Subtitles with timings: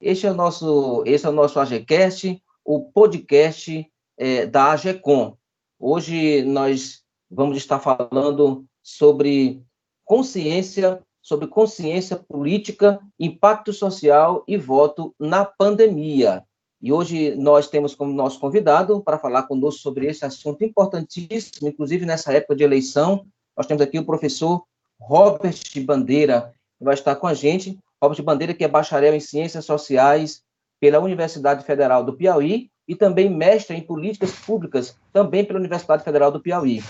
[0.00, 3.86] Este é o nosso, esse é o nosso AGCast, o podcast
[4.16, 5.36] é, da AGCOM.
[5.78, 9.62] Hoje nós vamos estar falando sobre
[10.02, 16.44] consciência, sobre consciência política, impacto social e voto na pandemia.
[16.80, 22.06] E hoje nós temos como nosso convidado para falar conosco sobre esse assunto importantíssimo, inclusive
[22.06, 23.26] nessa época de eleição.
[23.54, 24.64] Nós temos aqui o professor
[24.98, 27.78] Robert Bandeira, que vai estar com a gente.
[28.02, 30.42] Robert Bandeira, que é bacharel em Ciências Sociais
[30.80, 36.32] pela Universidade Federal do Piauí e também mestre em Políticas Públicas, também pela Universidade Federal
[36.32, 36.82] do Piauí.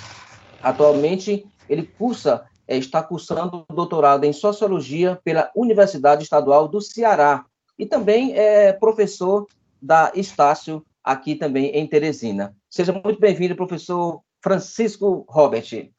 [0.62, 7.44] Atualmente, ele cursa, é, está cursando doutorado em Sociologia pela Universidade Estadual do Ceará
[7.78, 9.46] e também é professor
[9.82, 12.54] da Estácio, aqui também em Teresina.
[12.68, 15.90] Seja muito bem-vindo, professor Francisco Robert.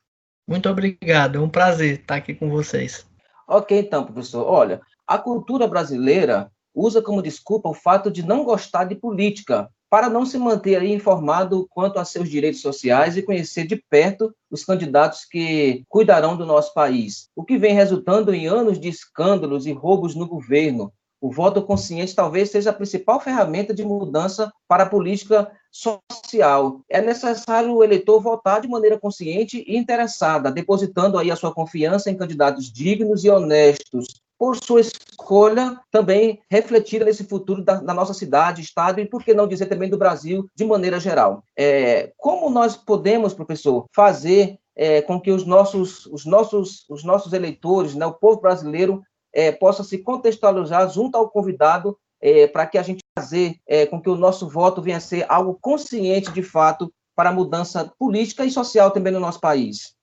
[0.47, 3.05] Muito obrigado, é um prazer estar aqui com vocês.
[3.47, 4.45] Ok, então, professor.
[4.47, 4.81] Olha,
[5.11, 10.25] a cultura brasileira usa como desculpa o fato de não gostar de política, para não
[10.25, 15.83] se manter informado quanto a seus direitos sociais e conhecer de perto os candidatos que
[15.89, 20.25] cuidarão do nosso país, o que vem resultando em anos de escândalos e roubos no
[20.25, 26.79] governo, o voto consciente talvez seja a principal ferramenta de mudança para a política social.
[26.89, 32.09] É necessário o eleitor votar de maneira consciente e interessada, depositando aí a sua confiança
[32.09, 38.11] em candidatos dignos e honestos, por sua escolha também refletida nesse futuro da, da, nossa
[38.11, 41.43] cidade, estado e, por que não dizer também do Brasil de maneira geral.
[41.55, 47.33] É, como nós podemos, professor, fazer é, com que os nossos, os nossos, os nossos
[47.33, 52.79] eleitores, né, o povo brasileiro, é, possa se contextualizar junto ao convidado é, para que
[52.79, 56.41] a gente fazer é, com que o nosso voto venha a ser algo consciente de
[56.41, 59.93] fato para a mudança política e social também no nosso país.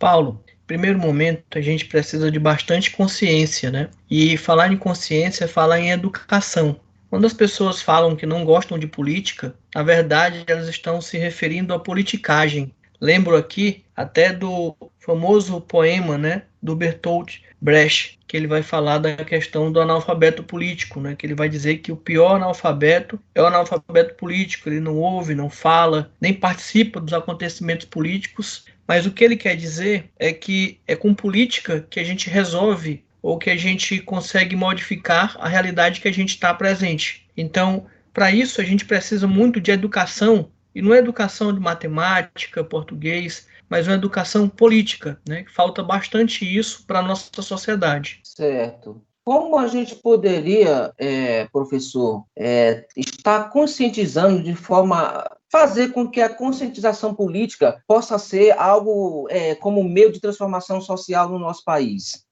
[0.00, 3.88] Paulo, primeiro momento a gente precisa de bastante consciência, né?
[4.08, 6.78] E falar em consciência é falar em educação.
[7.10, 11.72] Quando as pessoas falam que não gostam de política, na verdade elas estão se referindo
[11.72, 12.70] à politicagem.
[13.00, 19.16] Lembro aqui até do famoso poema, né, do Bertolt Brecht, que ele vai falar da
[19.24, 21.16] questão do analfabeto político, né?
[21.16, 25.34] que ele vai dizer que o pior analfabeto é o analfabeto político, ele não ouve,
[25.34, 30.80] não fala, nem participa dos acontecimentos políticos, mas o que ele quer dizer é que
[30.86, 36.00] é com política que a gente resolve ou que a gente consegue modificar a realidade
[36.00, 37.28] que a gente está presente.
[37.36, 42.64] Então, para isso, a gente precisa muito de educação, e não é educação de matemática,
[42.64, 45.44] português, mas uma educação política, né?
[45.54, 48.20] Falta bastante isso para a nossa sociedade.
[48.24, 49.02] Certo.
[49.24, 56.28] Como a gente poderia, é, professor, é, estar conscientizando de forma fazer com que a
[56.28, 62.24] conscientização política possa ser algo é, como meio de transformação social no nosso país?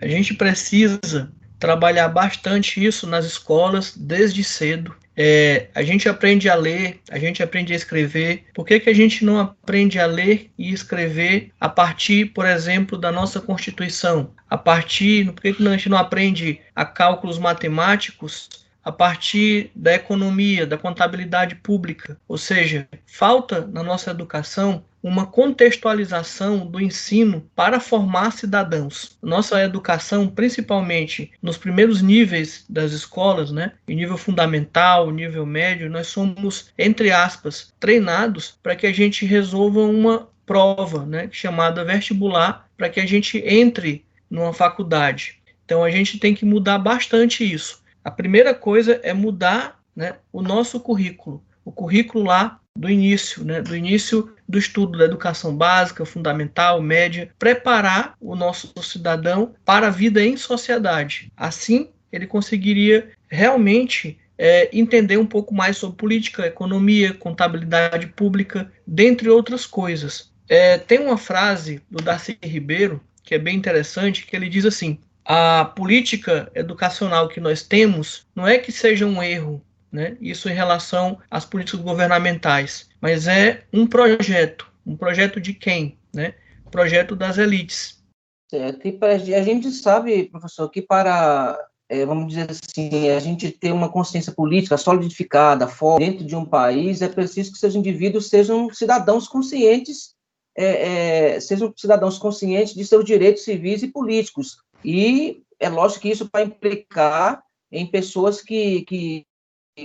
[0.00, 4.94] A gente precisa trabalhar bastante isso nas escolas desde cedo.
[5.18, 8.44] É, a gente aprende a ler, a gente aprende a escrever.
[8.54, 12.98] Por que, que a gente não aprende a ler e escrever a partir, por exemplo,
[12.98, 14.32] da nossa Constituição?
[14.48, 19.94] A partir, por que, que a gente não aprende a cálculos matemáticos a partir da
[19.94, 22.16] economia, da contabilidade pública.
[22.28, 29.18] Ou seja, falta na nossa educação uma contextualização do ensino para formar cidadãos.
[29.20, 36.06] Nossa educação, principalmente nos primeiros níveis das escolas, né, em nível fundamental, nível médio, nós
[36.06, 42.88] somos, entre aspas, treinados para que a gente resolva uma prova, né, chamada vestibular, para
[42.88, 45.40] que a gente entre numa faculdade.
[45.64, 47.84] Então a gente tem que mudar bastante isso.
[48.06, 53.60] A primeira coisa é mudar né, o nosso currículo, o currículo lá do início, né,
[53.60, 59.90] do início do estudo da educação básica, fundamental, média, preparar o nosso cidadão para a
[59.90, 61.32] vida em sociedade.
[61.36, 69.28] Assim, ele conseguiria realmente é, entender um pouco mais sobre política, economia, contabilidade pública, dentre
[69.28, 70.30] outras coisas.
[70.48, 75.00] É, tem uma frase do Darcy Ribeiro que é bem interessante, que ele diz assim:
[75.26, 80.16] a política educacional que nós temos não é que seja um erro, né?
[80.20, 86.34] Isso em relação às políticas governamentais, mas é um projeto, um projeto de quem, né?
[86.70, 88.02] Projeto das elites.
[88.48, 88.86] Certo.
[89.26, 91.58] E a gente sabe, professor, que para
[91.88, 96.44] é, vamos dizer assim, a gente ter uma consciência política solidificada, forte dentro de um
[96.44, 100.14] país, é preciso que seus indivíduos sejam cidadãos conscientes,
[100.56, 106.10] é, é, sejam cidadãos conscientes de seus direitos civis e políticos, e é lógico que
[106.10, 109.26] isso vai implicar em pessoas que, que,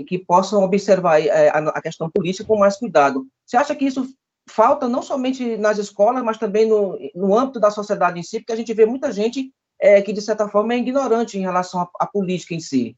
[0.08, 3.26] que possam observar é, a questão política com mais cuidado.
[3.46, 4.08] Você acha que isso
[4.50, 8.54] falta não somente nas escolas, mas também no, no âmbito da sociedade em si, porque
[8.54, 11.90] a gente vê muita gente é, que, de certa forma, é ignorante em relação à,
[12.00, 12.96] à política em si.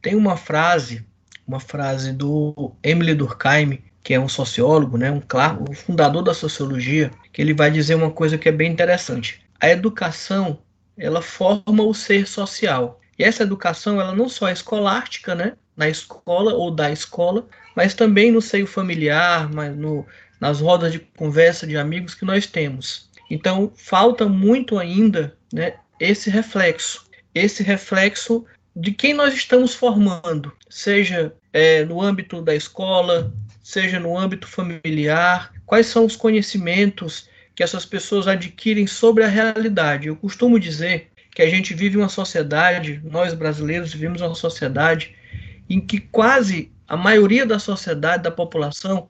[0.00, 1.04] tem uma frase,
[1.46, 6.32] uma frase do Emily Durkheim, que é um sociólogo, né, um claro, o fundador da
[6.32, 9.44] sociologia, que ele vai dizer uma coisa que é bem interessante.
[9.60, 10.60] A educação,
[10.98, 13.00] ela forma o ser social.
[13.18, 17.94] E essa educação, ela não só é escolástica, né, na escola ou da escola, mas
[17.94, 20.06] também no seio familiar, no,
[20.40, 23.10] nas rodas de conversa de amigos que nós temos.
[23.30, 27.04] Então, falta muito ainda né, esse reflexo,
[27.34, 28.44] esse reflexo
[28.74, 33.32] de quem nós estamos formando, seja é, no âmbito da escola,
[33.62, 40.08] seja no âmbito familiar, quais são os conhecimentos que essas pessoas adquirem sobre a realidade.
[40.08, 45.16] Eu costumo dizer que a gente vive uma sociedade, nós brasileiros vivemos uma sociedade
[45.68, 49.08] em que quase a maioria da sociedade, da população,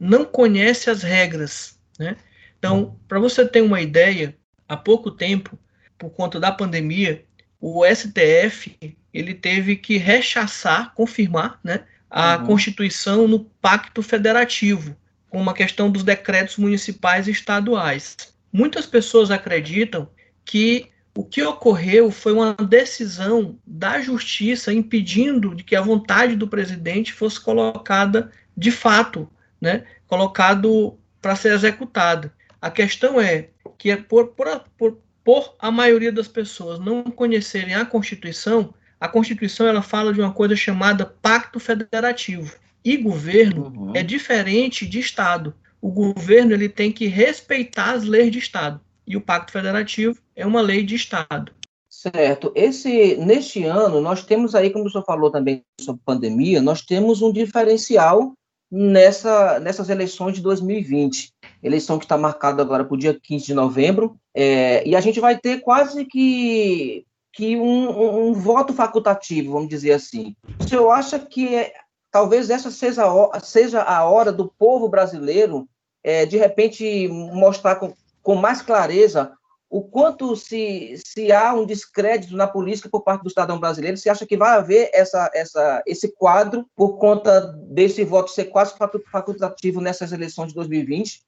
[0.00, 1.78] não conhece as regras.
[1.98, 2.16] Né?
[2.58, 4.34] Então, para você ter uma ideia,
[4.66, 5.56] há pouco tempo,
[5.98, 7.24] por conta da pandemia,
[7.60, 8.76] o STF
[9.12, 12.46] ele teve que rechaçar, confirmar, né, a uhum.
[12.46, 14.96] Constituição no Pacto Federativo,
[15.32, 18.34] com uma questão dos decretos municipais e estaduais.
[18.52, 20.06] Muitas pessoas acreditam
[20.44, 26.46] que o que ocorreu foi uma decisão da justiça impedindo de que a vontade do
[26.46, 29.26] presidente fosse colocada de fato,
[29.58, 32.30] né, colocado para ser executada.
[32.60, 37.74] A questão é que é por, por, por, por a maioria das pessoas não conhecerem
[37.74, 42.54] a Constituição, a Constituição ela fala de uma coisa chamada Pacto Federativo.
[42.84, 43.92] E governo uhum.
[43.94, 45.54] é diferente de Estado.
[45.80, 48.80] O governo ele tem que respeitar as leis de Estado.
[49.06, 51.52] E o Pacto Federativo é uma lei de Estado.
[51.88, 52.50] Certo.
[52.54, 57.20] Esse, neste ano, nós temos aí, como o senhor falou também sobre pandemia, nós temos
[57.22, 58.32] um diferencial
[58.72, 61.30] nessa, nessas eleições de 2020.
[61.62, 64.16] Eleição que está marcada agora para o dia 15 de novembro.
[64.34, 69.68] É, e a gente vai ter quase que, que um, um, um, voto facultativo, vamos
[69.68, 70.34] dizer assim.
[70.58, 71.72] O senhor acha que é,
[72.12, 75.66] talvez essa seja a, seja a hora do povo brasileiro,
[76.04, 79.32] é, de repente, mostrar com, com mais clareza
[79.70, 84.10] o quanto se, se há um descrédito na política por parte do cidadão brasileiro, você
[84.10, 88.74] acha que vai haver essa, essa, esse quadro por conta desse voto ser quase
[89.10, 91.22] facultativo nessas eleições de 2020?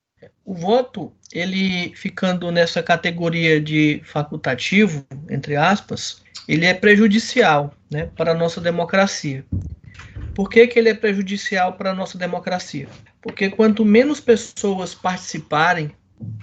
[0.45, 8.33] O voto, ele ficando nessa categoria de facultativo, entre aspas, ele é prejudicial né, para
[8.33, 9.43] a nossa democracia.
[10.35, 12.89] Por que, que ele é prejudicial para a nossa democracia?
[13.23, 15.93] Porque quanto menos pessoas participarem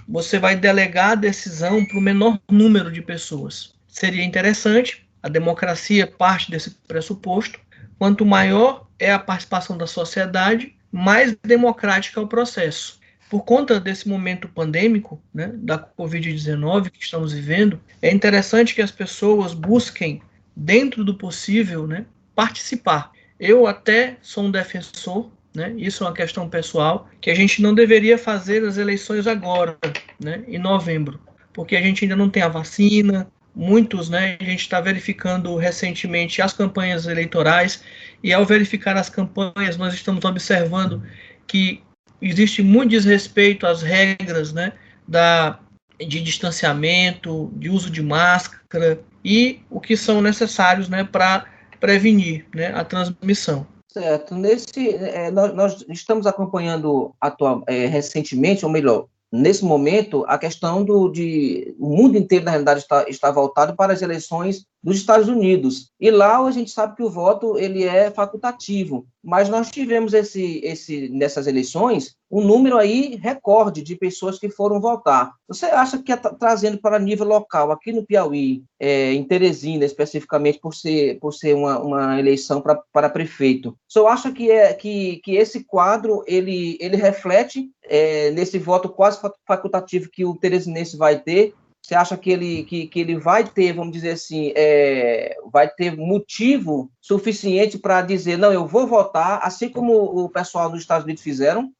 [0.06, 3.74] você vai delegar a decisão para o menor número de pessoas.
[3.88, 7.60] Seria interessante, a democracia parte desse pressuposto.
[7.98, 13.00] Quanto maior é a participação da sociedade, mais democrático é o processo.
[13.30, 18.90] Por conta desse momento pandêmico, né, da Covid-19 que estamos vivendo, é interessante que as
[18.90, 20.20] pessoas busquem,
[20.54, 22.04] dentro do possível, né,
[22.34, 23.10] participar.
[23.42, 25.74] Eu até sou um defensor né?
[25.76, 29.76] Isso é uma questão pessoal que a gente não deveria fazer as eleições agora,
[30.18, 30.42] né?
[30.46, 31.20] em novembro,
[31.52, 33.30] porque a gente ainda não tem a vacina.
[33.54, 34.38] Muitos, né?
[34.40, 37.84] A gente está verificando recentemente as campanhas eleitorais
[38.22, 41.02] e ao verificar as campanhas nós estamos observando
[41.46, 41.82] que
[42.22, 44.72] existe muito desrespeito às regras, né?
[45.06, 45.58] Da
[45.98, 51.04] de distanciamento, de uso de máscara e o que são necessários, né?
[51.04, 51.44] Para
[51.82, 52.68] prevenir, né?
[52.68, 53.66] A transmissão.
[53.92, 54.36] Certo.
[54.36, 60.84] Nesse, é, nós, nós, estamos acompanhando atual, é, recentemente, ou melhor, nesse momento, a questão
[60.84, 65.28] do de o mundo inteiro, na realidade, está, está voltado para as eleições dos Estados
[65.28, 65.90] Unidos.
[66.00, 70.60] E lá a gente sabe que o voto ele é facultativo, mas nós tivemos esse,
[70.64, 75.34] esse nessas eleições um número aí recorde de pessoas que foram votar.
[75.46, 80.58] Você acha que é trazendo para nível local, aqui no Piauí, é, em Teresina especificamente,
[80.58, 85.20] por ser, por ser uma, uma eleição pra, para prefeito, você acha que, é, que,
[85.22, 91.20] que esse quadro ele, ele reflete é, nesse voto quase facultativo que o teresinense vai
[91.20, 95.68] ter você acha que ele, que, que ele vai ter, vamos dizer assim, é, vai
[95.68, 101.04] ter motivo suficiente para dizer, não, eu vou votar, assim como o pessoal nos Estados
[101.04, 101.72] Unidos fizeram?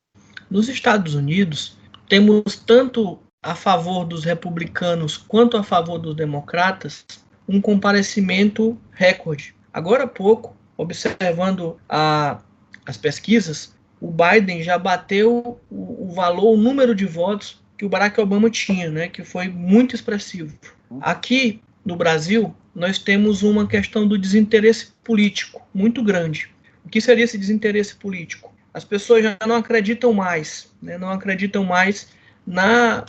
[0.51, 1.79] Nos Estados Unidos,
[2.09, 7.07] temos tanto a favor dos republicanos quanto a favor dos democratas
[7.49, 9.55] um comparecimento recorde.
[9.73, 12.41] Agora há pouco, observando a,
[12.85, 17.89] as pesquisas, o Biden já bateu o, o valor, o número de votos que o
[17.89, 20.57] Barack Obama tinha, né, que foi muito expressivo.
[21.01, 26.49] Aqui no Brasil, nós temos uma questão do desinteresse político muito grande.
[26.85, 28.55] O que seria esse desinteresse político?
[28.73, 32.09] As pessoas já não acreditam mais, né, não acreditam mais
[32.47, 33.05] na,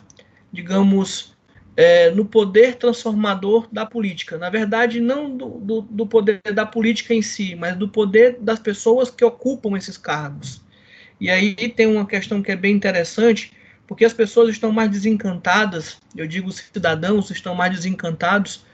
[0.51, 1.33] digamos,
[1.75, 4.37] é, no poder transformador da política.
[4.37, 8.59] Na verdade, não do, do, do, poder da política em si, mas do poder das
[8.59, 10.61] pessoas que ocupam esses cargos.
[11.19, 13.53] E aí tem uma questão que é bem interessante,
[13.87, 18.65] porque as pessoas estão mais desencantadas, eu digo os cidadãos estão mais desencantados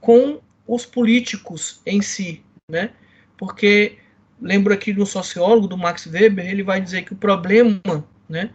[0.00, 2.90] com os políticos em si, né?
[3.36, 3.98] Porque
[4.40, 8.50] lembro aqui do sociólogo, do Max Weber, ele vai dizer que o problema, né,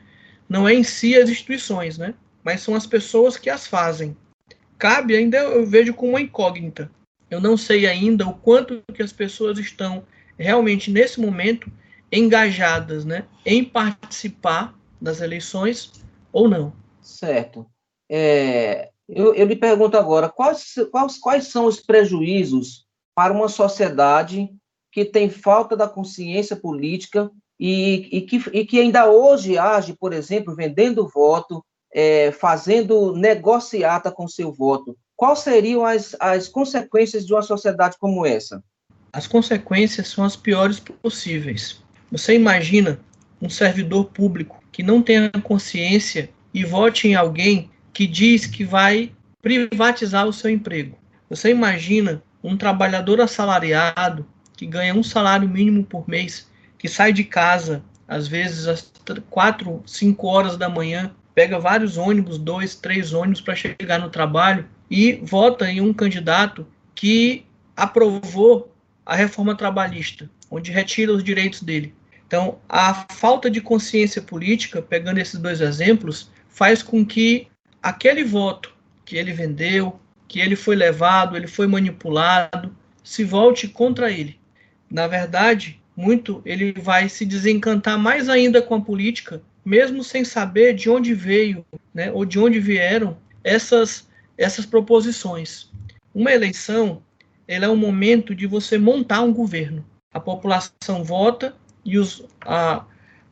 [0.48, 2.14] não é em si as instituições, né?
[2.44, 4.16] mas são as pessoas que as fazem.
[4.78, 6.90] Cabe ainda, eu vejo como uma incógnita.
[7.30, 10.04] Eu não sei ainda o quanto que as pessoas estão
[10.38, 11.72] realmente nesse momento
[12.12, 15.92] engajadas, né, em participar das eleições
[16.32, 16.74] ou não.
[17.02, 17.66] Certo.
[18.10, 24.50] É, eu, eu lhe pergunto agora, quais, quais, quais são os prejuízos para uma sociedade
[24.92, 30.14] que tem falta da consciência política e, e, que, e que ainda hoje age, por
[30.14, 37.34] exemplo, vendendo voto, é, fazendo negociata com seu voto, quais seriam as, as consequências de
[37.34, 38.64] uma sociedade como essa?
[39.12, 41.82] As consequências são as piores possíveis.
[42.12, 43.00] Você imagina
[43.42, 49.12] um servidor público que não tenha consciência e vote em alguém que diz que vai
[49.42, 50.98] privatizar o seu emprego.
[51.30, 57.24] Você imagina um trabalhador assalariado que ganha um salário mínimo por mês, que sai de
[57.24, 58.92] casa às vezes às
[59.30, 64.68] 4, 5 horas da manhã pega vários ônibus, dois, três ônibus para chegar no trabalho
[64.90, 67.46] e vota em um candidato que
[67.78, 68.74] aprovou
[69.06, 71.94] a reforma trabalhista, onde retira os direitos dele.
[72.30, 77.48] Então, a falta de consciência política, pegando esses dois exemplos, faz com que
[77.82, 78.72] aquele voto
[79.04, 82.72] que ele vendeu, que ele foi levado, ele foi manipulado,
[83.04, 84.40] se volte contra ele.
[84.92, 90.74] Na verdade, muito ele vai se desencantar mais ainda com a política mesmo sem saber
[90.74, 94.08] de onde veio, né, ou de onde vieram essas
[94.38, 95.70] essas proposições.
[96.14, 97.02] Uma eleição,
[97.48, 99.84] ela é um momento de você montar um governo.
[100.14, 101.56] A população vota
[101.86, 102.84] e os, a,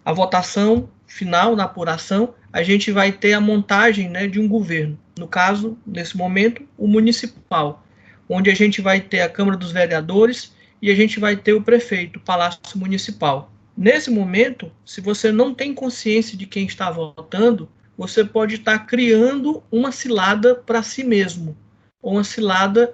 [0.03, 4.97] a votação final, na apuração, a gente vai ter a montagem né, de um governo.
[5.17, 7.83] No caso, nesse momento, o municipal,
[8.29, 11.61] onde a gente vai ter a Câmara dos Vereadores e a gente vai ter o
[11.61, 13.51] prefeito, o Palácio Municipal.
[13.75, 19.63] Nesse momento, se você não tem consciência de quem está votando, você pode estar criando
[19.71, 21.57] uma cilada para si mesmo,
[22.01, 22.93] ou uma cilada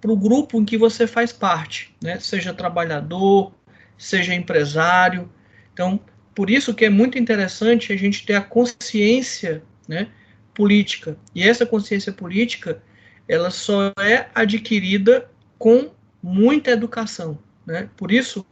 [0.00, 2.18] para o grupo em que você faz parte, né?
[2.20, 3.52] seja trabalhador,
[3.96, 5.30] seja empresário.
[5.72, 6.00] Então,
[6.34, 10.08] por isso que é muito interessante a gente ter a consciência né,
[10.54, 11.16] política.
[11.34, 12.82] E essa consciência política,
[13.28, 15.90] ela só é adquirida com
[16.22, 17.38] muita educação.
[17.64, 17.88] Né?
[17.96, 18.44] Por isso,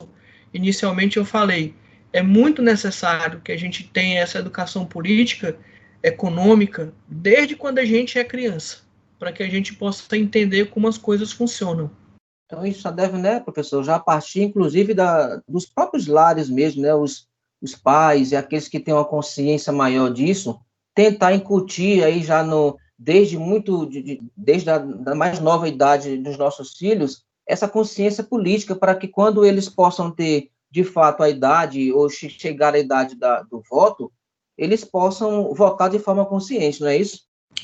[0.52, 1.74] inicialmente eu falei,
[2.12, 5.56] é muito necessário que a gente tenha essa educação política,
[6.02, 8.78] econômica, desde quando a gente é criança,
[9.18, 11.90] para que a gente possa entender como as coisas funcionam.
[12.46, 16.94] Então isso já deve, né, professor, já partir inclusive da, dos próprios lares mesmo, né,
[16.94, 17.26] os,
[17.60, 20.60] os pais e aqueles que têm uma consciência maior disso,
[20.94, 26.16] tentar incutir aí já no desde muito de, de, desde a da mais nova idade
[26.18, 31.28] dos nossos filhos essa consciência política para que quando eles possam ter de fato a
[31.28, 34.10] idade ou chegar à idade da, do voto,
[34.56, 37.22] eles possam votar de forma consciente, não é isso?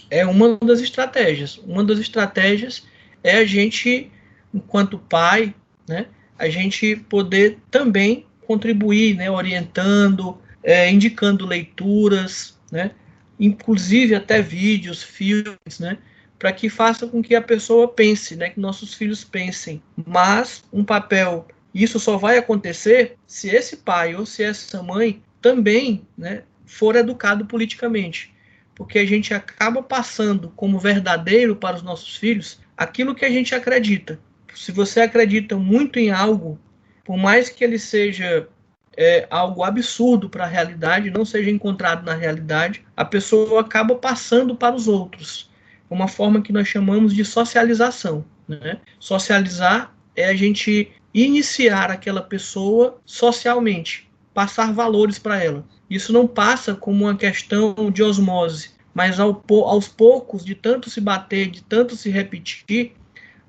[0.09, 1.59] É uma das estratégias.
[1.59, 2.85] Uma das estratégias
[3.23, 4.11] é a gente,
[4.53, 5.55] enquanto pai,
[5.89, 6.07] né,
[6.39, 12.93] a gente poder também contribuir, né, orientando, é, indicando leituras, né,
[13.39, 15.99] inclusive até vídeos, filmes, né,
[16.39, 19.83] para que faça com que a pessoa pense, né, que nossos filhos pensem.
[20.07, 26.07] Mas um papel, isso só vai acontecer se esse pai ou se essa mãe também,
[26.17, 28.33] né, for educado politicamente,
[28.75, 33.55] porque a gente acaba passando como verdadeiro para os nossos filhos aquilo que a gente
[33.55, 34.19] acredita.
[34.55, 36.59] Se você acredita muito em algo,
[37.05, 38.49] por mais que ele seja
[38.97, 44.55] é, algo absurdo para a realidade, não seja encontrado na realidade, a pessoa acaba passando
[44.55, 45.51] para os outros
[45.91, 48.25] uma forma que nós chamamos de socialização.
[48.47, 48.79] Né?
[48.99, 55.65] Socializar é a gente iniciar aquela pessoa socialmente, passar valores para ela.
[55.89, 61.01] Isso não passa como uma questão de osmose, mas ao, aos poucos, de tanto se
[61.01, 62.93] bater, de tanto se repetir,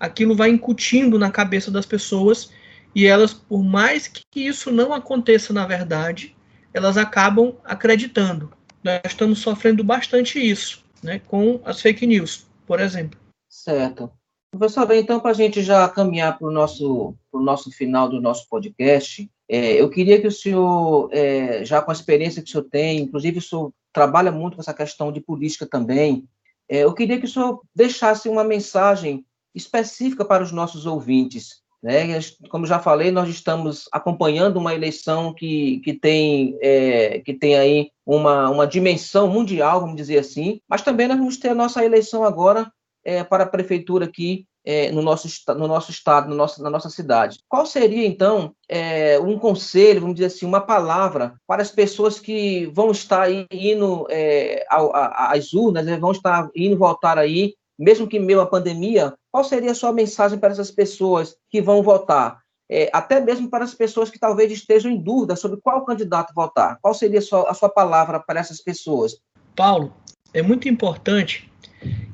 [0.01, 2.51] aquilo vai incutindo na cabeça das pessoas
[2.95, 6.35] e elas, por mais que isso não aconteça na verdade,
[6.73, 8.51] elas acabam acreditando.
[8.83, 13.19] Nós estamos sofrendo bastante isso né, com as fake news, por exemplo.
[13.47, 14.11] Certo.
[14.51, 19.29] Professor, então, para a gente já caminhar para o nosso, nosso final do nosso podcast,
[19.47, 22.99] é, eu queria que o senhor, é, já com a experiência que o senhor tem,
[23.01, 26.27] inclusive o senhor trabalha muito com essa questão de política também,
[26.67, 31.61] é, eu queria que o senhor deixasse uma mensagem específica para os nossos ouvintes.
[31.81, 32.19] Né?
[32.49, 37.91] Como já falei, nós estamos acompanhando uma eleição que, que, tem, é, que tem aí
[38.05, 42.23] uma, uma dimensão mundial, vamos dizer assim, mas também nós vamos ter a nossa eleição
[42.23, 42.71] agora
[43.03, 46.89] é, para a prefeitura aqui é, no, nosso, no nosso estado, no nosso, na nossa
[46.89, 47.39] cidade.
[47.49, 52.67] Qual seria, então, é, um conselho, vamos dizer assim, uma palavra para as pessoas que
[52.67, 58.39] vão estar indo é, às urnas, né, vão estar indo votar aí mesmo que meio
[58.39, 62.39] à pandemia, qual seria a sua mensagem para essas pessoas que vão votar?
[62.69, 66.77] É, até mesmo para as pessoas que talvez estejam em dúvida sobre qual candidato votar.
[66.79, 69.17] Qual seria a sua, a sua palavra para essas pessoas?
[69.55, 69.91] Paulo,
[70.31, 71.51] é muito importante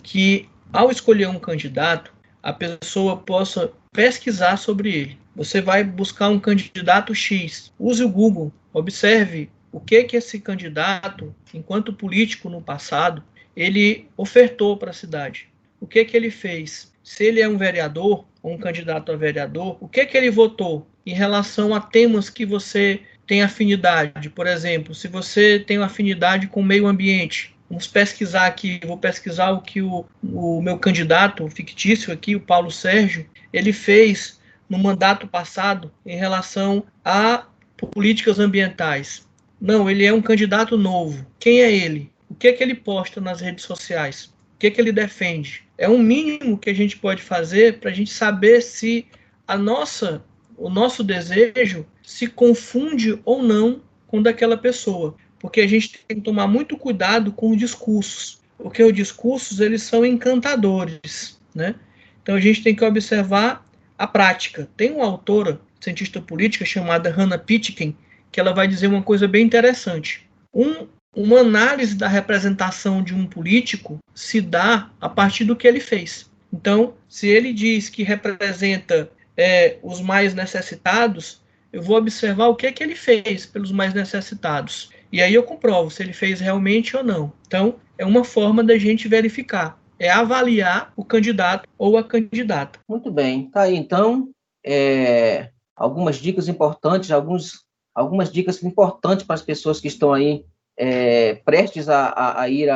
[0.02, 5.20] que, ao escolher um candidato, a pessoa possa pesquisar sobre ele.
[5.36, 11.36] Você vai buscar um candidato X, use o Google, observe o que que esse candidato,
[11.54, 13.22] enquanto político no passado,
[13.54, 16.92] ele ofertou para a cidade o que que ele fez?
[17.04, 20.88] Se ele é um vereador ou um candidato a vereador, o que que ele votou
[21.06, 24.30] em relação a temas que você tem afinidade?
[24.30, 29.52] Por exemplo, se você tem afinidade com o meio ambiente, vamos pesquisar aqui, vou pesquisar
[29.52, 35.28] o que o, o meu candidato fictício aqui, o Paulo Sérgio, ele fez no mandato
[35.28, 37.46] passado em relação a
[37.92, 39.26] políticas ambientais.
[39.60, 41.26] Não, ele é um candidato novo.
[41.40, 42.12] Quem é ele?
[42.30, 44.34] O que é que ele posta nas redes sociais?
[44.58, 45.68] O que que ele defende?
[45.78, 49.06] é um mínimo que a gente pode fazer para a gente saber se
[49.48, 50.24] a nossa,
[50.58, 56.24] o nosso desejo se confunde ou não com daquela pessoa, porque a gente tem que
[56.24, 61.76] tomar muito cuidado com os discursos, porque os discursos eles são encantadores, né?
[62.24, 63.66] Então a gente tem que observar
[63.98, 64.68] a prática.
[64.76, 67.96] Tem uma autora, cientista política chamada Hannah Pitkin,
[68.32, 70.28] que ela vai dizer uma coisa bem interessante.
[70.54, 75.80] Um uma análise da representação de um político se dá a partir do que ele
[75.80, 76.30] fez.
[76.52, 81.42] Então, se ele diz que representa é, os mais necessitados,
[81.72, 84.90] eu vou observar o que é que ele fez pelos mais necessitados.
[85.12, 87.32] E aí eu comprovo se ele fez realmente ou não.
[87.46, 89.80] Então, é uma forma da gente verificar.
[90.00, 92.80] É avaliar o candidato ou a candidata.
[92.88, 93.50] Muito bem.
[93.50, 94.30] Tá aí, então,
[94.66, 97.64] é, algumas dicas importantes, alguns,
[97.96, 100.46] algumas dicas importantes para as pessoas que estão aí
[100.78, 102.70] é, prestes a, a, a ir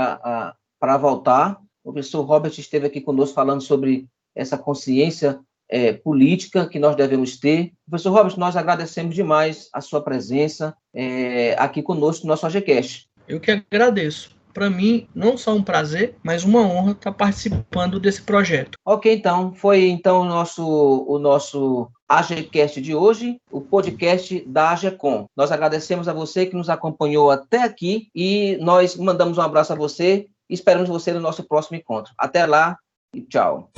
[0.79, 1.59] para voltar.
[1.83, 7.37] O professor Robert esteve aqui conosco falando sobre essa consciência é, política que nós devemos
[7.37, 7.71] ter.
[7.89, 13.07] Professor Robert, nós agradecemos demais a sua presença é, aqui conosco no nosso AGCast.
[13.27, 14.35] Eu que agradeço.
[14.53, 18.77] Para mim, não só um prazer, mas uma honra estar participando desse projeto.
[18.85, 19.53] Ok, então.
[19.53, 20.65] Foi então o nosso,
[21.07, 25.27] o nosso AGCast de hoje, o podcast da AGECOM.
[25.35, 29.75] Nós agradecemos a você que nos acompanhou até aqui e nós mandamos um abraço a
[29.75, 32.13] você esperamos você no nosso próximo encontro.
[32.17, 32.77] Até lá
[33.15, 33.71] e tchau.